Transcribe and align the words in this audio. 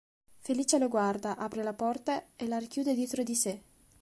Felicia 0.39 0.79
lo 0.79 0.87
guarda, 0.87 1.37
apre 1.37 1.61
la 1.61 1.75
porta 1.75 2.25
e 2.35 2.47
la 2.47 2.57
richiude 2.57 2.95
dietro 2.95 3.21
di 3.21 3.35
sé. 3.35 3.61